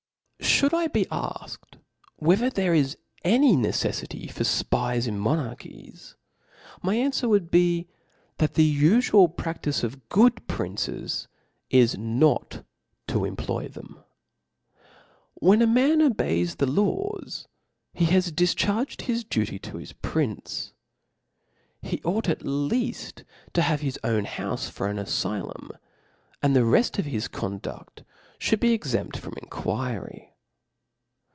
[0.43, 1.77] SHOULD I be afked
[2.17, 5.07] whether there is any neceflity fpr fpie?.
[5.07, 5.17] in.
[5.19, 5.91] monarchipi•,
[6.83, 7.87] my anfycr would be,
[8.37, 11.27] ^that the ul\ja}.pra^ice of good princes
[11.71, 12.63] is not
[13.07, 14.03] to epiploy them.
[14.65, 17.47] > When a man obeys the laws,'
[17.93, 20.73] he has difcharged his duty to his prince,
[21.81, 23.23] He ought at leaft
[23.53, 25.71] to have his own houfe for an afylum,
[26.43, 28.03] ^nd the reft pf his conduft
[28.39, 30.27] |hould be ^xempt from inquiry.